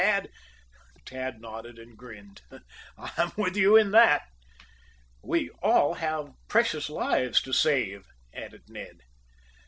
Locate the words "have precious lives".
5.93-7.39